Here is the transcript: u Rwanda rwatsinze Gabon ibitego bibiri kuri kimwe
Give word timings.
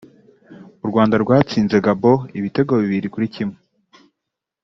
u 0.83 0.85
Rwanda 0.89 1.15
rwatsinze 1.23 1.75
Gabon 1.85 2.19
ibitego 2.37 2.71
bibiri 2.81 3.07
kuri 3.13 3.27
kimwe 3.35 3.57